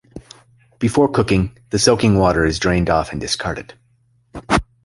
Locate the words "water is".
2.17-2.57